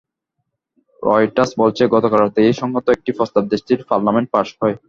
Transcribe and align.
Reuters 1.03 1.51
বলছে, 1.57 1.83
গতকাল 1.95 2.19
রাতে 2.21 2.39
এ-সংক্রান্ত 2.43 2.87
একটি 2.91 3.11
প্রস্তাব 3.17 3.43
দেশটির 3.51 3.79
পার্লামেন্টে 3.89 4.31
পাস 4.33 4.47
হয়। 4.59 4.75